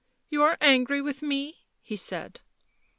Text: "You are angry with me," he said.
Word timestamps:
"You 0.31 0.41
are 0.41 0.57
angry 0.61 0.99
with 0.99 1.21
me," 1.21 1.59
he 1.83 1.95
said. 1.95 2.39